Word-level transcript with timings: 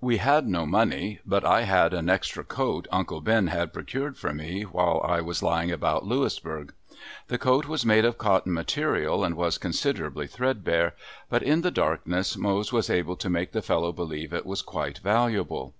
We 0.00 0.16
had 0.16 0.48
no 0.48 0.64
money 0.64 1.20
but 1.26 1.44
I 1.44 1.64
had 1.64 1.92
an 1.92 2.08
extra 2.08 2.42
coat 2.42 2.88
uncle 2.90 3.20
Ben 3.20 3.48
had 3.48 3.74
procured 3.74 4.16
for 4.16 4.32
me 4.32 4.62
while 4.62 5.02
I 5.06 5.20
was 5.20 5.42
lying 5.42 5.70
about 5.70 6.06
Louisburg. 6.06 6.72
The 7.28 7.36
coat 7.36 7.66
was 7.68 7.84
made 7.84 8.06
of 8.06 8.16
cotton 8.16 8.54
material 8.54 9.22
and 9.22 9.36
was 9.36 9.58
considerably 9.58 10.26
threadbare, 10.26 10.94
but 11.28 11.42
in 11.42 11.60
the 11.60 11.70
darkness 11.70 12.34
Mose 12.34 12.72
was 12.72 12.88
able 12.88 13.16
to 13.16 13.28
make 13.28 13.52
the 13.52 13.60
fellow 13.60 13.92
believe 13.92 14.32
it 14.32 14.46
was 14.46 14.62
quite 14.62 15.00
valuable. 15.00 15.74